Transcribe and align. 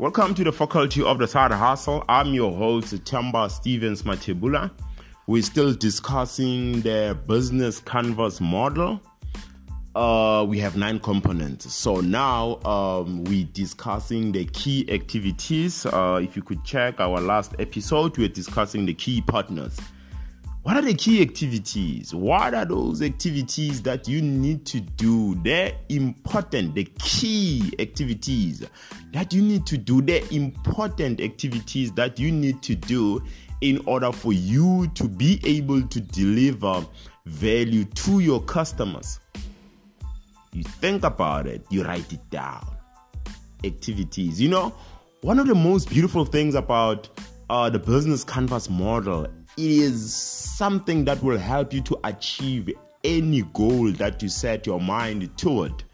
Welcome 0.00 0.34
to 0.34 0.42
the 0.42 0.50
Faculty 0.50 1.04
of 1.04 1.18
the 1.18 1.28
Side 1.28 1.52
Hustle. 1.52 2.04
I'm 2.08 2.34
your 2.34 2.50
host, 2.50 3.06
Tamba 3.06 3.48
Stevens 3.48 4.02
Matebula. 4.02 4.72
We're 5.28 5.44
still 5.44 5.72
discussing 5.72 6.80
the 6.80 7.16
business 7.28 7.78
canvas 7.78 8.40
model. 8.40 9.00
Uh, 9.94 10.44
we 10.48 10.58
have 10.58 10.76
nine 10.76 10.98
components. 10.98 11.72
So 11.72 12.00
now 12.00 12.58
um, 12.64 13.22
we're 13.22 13.46
discussing 13.52 14.32
the 14.32 14.46
key 14.46 14.84
activities. 14.92 15.86
Uh, 15.86 16.18
if 16.20 16.34
you 16.34 16.42
could 16.42 16.64
check 16.64 16.98
our 16.98 17.20
last 17.20 17.54
episode, 17.60 18.18
we're 18.18 18.26
discussing 18.26 18.86
the 18.86 18.94
key 18.94 19.20
partners. 19.20 19.78
What 20.64 20.78
are 20.78 20.82
the 20.82 20.94
key 20.94 21.20
activities? 21.20 22.14
What 22.14 22.54
are 22.54 22.64
those 22.64 23.02
activities 23.02 23.82
that 23.82 24.08
you 24.08 24.22
need 24.22 24.64
to 24.64 24.80
do? 24.80 25.34
They're 25.42 25.74
important, 25.90 26.74
the 26.74 26.84
key 26.98 27.74
activities 27.78 28.64
that 29.12 29.34
you 29.34 29.42
need 29.42 29.66
to 29.66 29.76
do, 29.76 30.00
the 30.00 30.26
important 30.34 31.20
activities 31.20 31.92
that 31.92 32.18
you 32.18 32.32
need 32.32 32.62
to 32.62 32.74
do 32.74 33.22
in 33.60 33.82
order 33.84 34.10
for 34.10 34.32
you 34.32 34.90
to 34.94 35.06
be 35.06 35.38
able 35.44 35.82
to 35.86 36.00
deliver 36.00 36.82
value 37.26 37.84
to 37.84 38.20
your 38.20 38.40
customers. 38.44 39.20
You 40.54 40.62
think 40.62 41.04
about 41.04 41.46
it, 41.46 41.62
you 41.68 41.84
write 41.84 42.10
it 42.10 42.30
down. 42.30 42.66
Activities. 43.64 44.40
You 44.40 44.48
know, 44.48 44.74
one 45.20 45.38
of 45.38 45.46
the 45.46 45.54
most 45.54 45.90
beautiful 45.90 46.24
things 46.24 46.54
about 46.54 47.10
uh, 47.50 47.68
the 47.68 47.78
business 47.78 48.24
canvas 48.24 48.70
model 48.70 49.26
is 49.56 50.14
something 50.14 51.04
that 51.04 51.22
will 51.22 51.38
help 51.38 51.72
you 51.72 51.80
to 51.82 51.98
achieve 52.04 52.70
any 53.02 53.42
goal 53.52 53.92
that 53.92 54.22
you 54.22 54.28
set 54.28 54.66
your 54.66 54.80
mind 54.80 55.36
toward. 55.36 55.84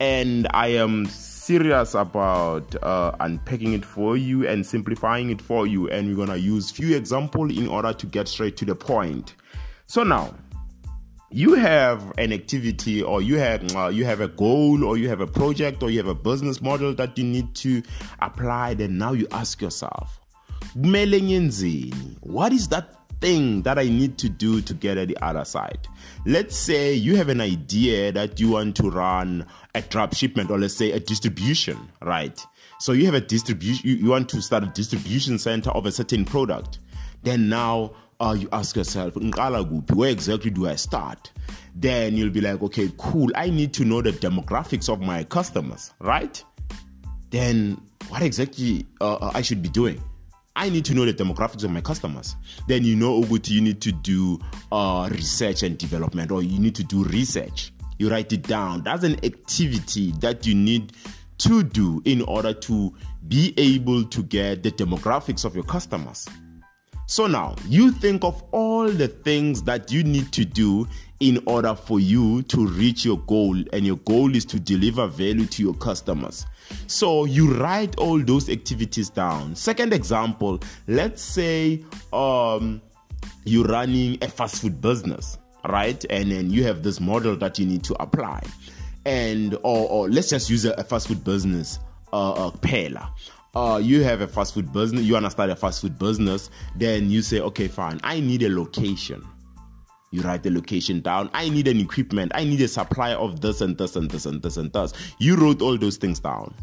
And 0.00 0.46
I 0.52 0.68
am 0.68 1.06
serious 1.06 1.94
about 1.94 2.74
uh, 2.82 3.12
unpacking 3.20 3.72
it 3.72 3.84
for 3.84 4.16
you 4.16 4.46
and 4.46 4.64
simplifying 4.64 5.30
it 5.30 5.40
for 5.40 5.66
you. 5.66 5.88
And 5.88 6.08
we're 6.08 6.26
gonna 6.26 6.38
use 6.38 6.70
few 6.70 6.96
examples 6.96 7.56
in 7.56 7.68
order 7.68 7.92
to 7.92 8.06
get 8.06 8.28
straight 8.28 8.56
to 8.58 8.64
the 8.64 8.74
point. 8.74 9.34
So 9.86 10.02
now, 10.02 10.34
you 11.30 11.54
have 11.54 12.12
an 12.16 12.32
activity 12.32 13.02
or 13.02 13.20
you 13.20 13.36
have 13.38 13.76
uh, 13.76 13.88
you 13.88 14.04
have 14.04 14.20
a 14.20 14.28
goal 14.28 14.82
or 14.84 14.96
you 14.96 15.08
have 15.08 15.20
a 15.20 15.26
project 15.26 15.82
or 15.82 15.90
you 15.90 15.98
have 15.98 16.06
a 16.06 16.14
business 16.14 16.62
model 16.62 16.94
that 16.94 17.18
you 17.18 17.24
need 17.24 17.54
to 17.54 17.82
apply 18.20 18.72
then 18.72 18.96
now 18.96 19.12
you 19.12 19.26
ask 19.30 19.60
yourself 19.60 20.20
what 22.20 22.52
is 22.52 22.68
that 22.68 22.98
thing 23.20 23.62
that 23.62 23.78
I 23.78 23.84
need 23.84 24.18
to 24.18 24.28
do 24.28 24.60
to 24.62 24.74
get 24.74 24.98
at 24.98 25.08
the 25.08 25.16
other 25.24 25.44
side. 25.44 25.88
Let's 26.24 26.56
say 26.56 26.94
you 26.94 27.16
have 27.16 27.28
an 27.28 27.40
idea 27.40 28.12
that 28.12 28.38
you 28.38 28.50
want 28.50 28.76
to 28.76 28.90
run 28.90 29.46
a 29.74 29.82
drop 29.82 30.14
shipment 30.14 30.50
or 30.50 30.58
let's 30.58 30.74
say 30.74 30.92
a 30.92 31.00
distribution, 31.00 31.78
right? 32.02 32.44
So 32.80 32.92
you 32.92 33.06
have 33.06 33.14
a 33.14 33.20
distribution, 33.20 33.88
you, 33.88 33.96
you 33.96 34.10
want 34.10 34.28
to 34.30 34.42
start 34.42 34.62
a 34.62 34.66
distribution 34.66 35.38
center 35.38 35.70
of 35.70 35.86
a 35.86 35.92
certain 35.92 36.24
product. 36.24 36.78
Then 37.22 37.48
now 37.48 37.92
uh, 38.20 38.36
you 38.38 38.48
ask 38.52 38.76
yourself, 38.76 39.16
where 39.16 40.10
exactly 40.10 40.50
do 40.50 40.68
I 40.68 40.76
start? 40.76 41.32
Then 41.74 42.16
you'll 42.16 42.30
be 42.30 42.40
like, 42.40 42.62
okay, 42.62 42.90
cool. 42.98 43.30
I 43.34 43.50
need 43.50 43.72
to 43.74 43.84
know 43.84 44.02
the 44.02 44.12
demographics 44.12 44.88
of 44.92 45.00
my 45.00 45.24
customers, 45.24 45.92
right? 46.00 46.42
Then 47.30 47.80
what 48.08 48.22
exactly 48.22 48.86
uh, 49.00 49.14
uh 49.14 49.32
I 49.34 49.42
should 49.42 49.62
be 49.62 49.68
doing? 49.68 50.02
I 50.58 50.70
need 50.70 50.84
to 50.86 50.94
know 50.94 51.04
the 51.04 51.14
demographics 51.14 51.62
of 51.62 51.70
my 51.70 51.80
customers. 51.80 52.34
Then 52.66 52.82
you 52.82 52.96
know, 52.96 53.22
Uguti, 53.22 53.50
you 53.50 53.60
need 53.60 53.80
to 53.80 53.92
do 53.92 54.40
uh, 54.72 55.08
research 55.08 55.62
and 55.62 55.78
development, 55.78 56.32
or 56.32 56.42
you 56.42 56.58
need 56.58 56.74
to 56.74 56.82
do 56.82 57.04
research. 57.04 57.72
You 57.98 58.10
write 58.10 58.32
it 58.32 58.42
down. 58.42 58.82
That's 58.82 59.04
an 59.04 59.24
activity 59.24 60.10
that 60.18 60.46
you 60.46 60.56
need 60.56 60.94
to 61.38 61.62
do 61.62 62.02
in 62.04 62.22
order 62.22 62.52
to 62.52 62.92
be 63.28 63.54
able 63.56 64.04
to 64.06 64.22
get 64.24 64.64
the 64.64 64.72
demographics 64.72 65.44
of 65.44 65.54
your 65.54 65.62
customers. 65.62 66.26
So 67.06 67.28
now 67.28 67.54
you 67.68 67.92
think 67.92 68.24
of 68.24 68.42
all 68.50 68.67
the 68.92 69.08
things 69.08 69.62
that 69.62 69.90
you 69.92 70.04
need 70.04 70.32
to 70.32 70.44
do 70.44 70.86
in 71.20 71.42
order 71.46 71.74
for 71.74 71.98
you 71.98 72.42
to 72.42 72.66
reach 72.66 73.04
your 73.04 73.18
goal, 73.18 73.56
and 73.72 73.84
your 73.84 73.96
goal 73.98 74.36
is 74.36 74.44
to 74.44 74.60
deliver 74.60 75.06
value 75.08 75.46
to 75.46 75.62
your 75.62 75.74
customers. 75.74 76.46
So 76.86 77.24
you 77.24 77.54
write 77.54 77.96
all 77.98 78.22
those 78.22 78.48
activities 78.48 79.10
down. 79.10 79.56
Second 79.56 79.92
example, 79.92 80.60
let's 80.86 81.22
say 81.22 81.82
um, 82.12 82.80
you're 83.44 83.66
running 83.66 84.18
a 84.22 84.28
fast 84.28 84.62
food 84.62 84.80
business, 84.80 85.38
right? 85.68 86.04
And 86.08 86.30
then 86.30 86.50
you 86.50 86.62
have 86.64 86.82
this 86.82 87.00
model 87.00 87.36
that 87.36 87.58
you 87.58 87.66
need 87.66 87.82
to 87.84 88.00
apply. 88.00 88.42
And 89.04 89.54
or, 89.62 89.88
or 89.88 90.08
let's 90.08 90.30
just 90.30 90.50
use 90.50 90.64
a, 90.66 90.72
a 90.74 90.84
fast 90.84 91.08
food 91.08 91.24
business, 91.24 91.80
uh, 92.12 92.48
uh, 92.48 92.50
uh, 93.58 93.78
you 93.78 94.04
have 94.04 94.20
a 94.20 94.28
fast 94.28 94.54
food 94.54 94.72
business, 94.72 95.02
you 95.02 95.14
want 95.14 95.26
to 95.26 95.30
start 95.30 95.50
a 95.50 95.56
fast 95.56 95.80
food 95.80 95.98
business, 95.98 96.48
then 96.76 97.10
you 97.10 97.22
say, 97.22 97.40
okay, 97.40 97.66
fine, 97.66 97.98
I 98.04 98.20
need 98.20 98.44
a 98.44 98.48
location. 98.48 99.26
You 100.12 100.22
write 100.22 100.44
the 100.44 100.50
location 100.50 101.00
down. 101.00 101.28
I 101.34 101.48
need 101.48 101.66
an 101.66 101.80
equipment. 101.80 102.32
I 102.34 102.44
need 102.44 102.60
a 102.60 102.68
supply 102.68 103.14
of 103.14 103.40
this 103.40 103.60
and 103.60 103.76
this 103.76 103.96
and 103.96 104.10
this 104.10 104.26
and 104.26 104.40
this 104.40 104.56
and 104.56 104.72
this. 104.72 104.94
You 105.18 105.36
wrote 105.36 105.60
all 105.60 105.76
those 105.76 105.96
things 105.96 106.20
down. 106.20 106.54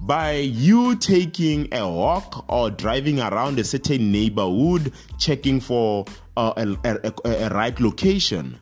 By 0.00 0.32
you 0.32 0.96
taking 0.96 1.72
a 1.72 1.88
walk 1.88 2.44
or 2.48 2.70
driving 2.70 3.20
around 3.20 3.60
a 3.60 3.64
certain 3.64 4.10
neighborhood, 4.10 4.92
checking 5.18 5.60
for 5.60 6.04
uh, 6.36 6.52
a, 6.56 6.76
a, 6.84 7.12
a, 7.24 7.46
a, 7.46 7.48
right 7.50 7.78
location, 7.80 8.58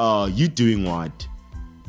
uh, 0.00 0.28
you 0.30 0.48
doing 0.48 0.84
what? 0.84 1.28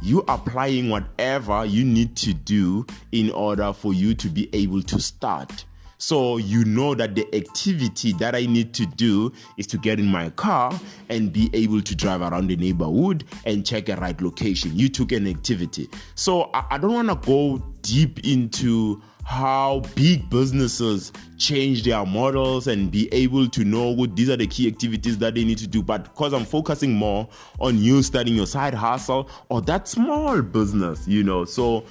You 0.01 0.23
applying 0.27 0.89
whatever 0.89 1.65
you 1.65 1.83
need 1.83 2.15
to 2.17 2.33
do 2.33 2.85
in 3.11 3.31
order 3.31 3.71
for 3.73 3.93
you 3.93 4.13
to 4.15 4.29
be 4.29 4.49
able 4.53 4.81
to 4.83 4.99
start. 4.99 5.65
So 6.01 6.37
you 6.37 6.65
know 6.65 6.95
that 6.95 7.13
the 7.13 7.27
activity 7.35 8.13
that 8.13 8.33
I 8.33 8.47
need 8.47 8.73
to 8.73 8.87
do 8.87 9.31
is 9.57 9.67
to 9.67 9.77
get 9.77 9.99
in 9.99 10.07
my 10.07 10.31
car 10.31 10.73
and 11.09 11.31
be 11.31 11.51
able 11.53 11.79
to 11.79 11.95
drive 11.95 12.21
around 12.21 12.47
the 12.47 12.55
neighborhood 12.55 13.23
and 13.45 13.63
check 13.63 13.87
a 13.87 13.95
right 13.97 14.19
location. 14.19 14.75
You 14.75 14.89
took 14.89 15.11
an 15.11 15.27
activity. 15.27 15.89
So 16.15 16.49
I, 16.55 16.65
I 16.71 16.77
don't 16.79 16.93
want 16.93 17.09
to 17.09 17.15
go 17.15 17.59
deep 17.83 18.25
into 18.25 18.99
how 19.25 19.83
big 19.93 20.27
businesses 20.31 21.13
change 21.37 21.83
their 21.83 22.03
models 22.03 22.65
and 22.65 22.89
be 22.89 23.07
able 23.13 23.47
to 23.49 23.63
know 23.63 23.91
what 23.91 24.15
these 24.15 24.31
are 24.31 24.37
the 24.37 24.47
key 24.47 24.67
activities 24.67 25.19
that 25.19 25.35
they 25.35 25.43
need 25.43 25.59
to 25.59 25.67
do. 25.67 25.83
But 25.83 26.05
because 26.05 26.33
I'm 26.33 26.45
focusing 26.45 26.93
more 26.93 27.29
on 27.59 27.77
you 27.77 28.01
starting 28.01 28.33
your 28.33 28.47
side 28.47 28.73
hustle 28.73 29.29
or 29.49 29.61
that 29.61 29.87
small 29.87 30.41
business, 30.41 31.07
you 31.07 31.23
know, 31.23 31.45
so 31.45 31.85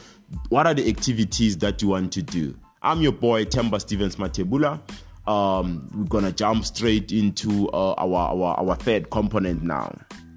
what 0.48 0.66
are 0.66 0.75
the 0.75 0.88
activities 0.88 1.56
that 1.59 1.81
you 1.81 1.88
want 1.88 2.12
to 2.15 2.22
do? 2.22 2.56
I'm 2.83 3.03
your 3.03 3.13
boy 3.13 3.45
Temba 3.45 3.79
Stevens 3.79 4.17
Matebula. 4.17 4.81
Um, 5.27 5.87
we're 5.95 6.05
gonna 6.05 6.33
jump 6.33 6.65
straight 6.65 7.13
into 7.13 7.69
uh, 7.71 7.93
our, 7.99 8.35
our 8.35 8.59
our 8.59 8.75
third 8.75 9.11
component 9.11 9.63
now. 9.63 9.95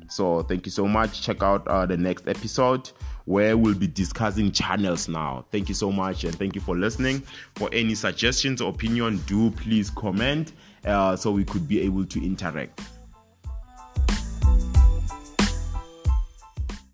So 0.10 0.44
thank 0.44 0.66
you 0.66 0.72
so 0.72 0.86
much. 0.86 1.22
Check 1.22 1.42
out 1.42 1.66
uh, 1.70 1.86
the 1.86 1.96
next 1.96 2.28
episode 2.28 2.92
where 3.26 3.56
we'll 3.56 3.76
be 3.76 3.88
discussing 3.88 4.52
channels 4.52 5.08
now. 5.08 5.46
Thank 5.54 5.70
you 5.70 5.76
so 5.76 5.90
much 5.90 6.26
and 6.26 6.36
thank 6.36 6.54
you 6.56 6.62
for 6.62 6.76
listening. 6.76 7.22
For 7.56 7.70
any 7.72 7.96
suggestions 7.96 8.62
or 8.62 8.72
opinion, 8.72 9.24
do 9.26 9.50
please 9.52 9.90
comment 9.90 10.52
uh, 10.84 11.16
so 11.16 11.32
we 11.32 11.46
could 11.46 11.66
be 11.66 11.80
able 11.80 12.06
to 12.06 12.24
interact. 12.24 12.82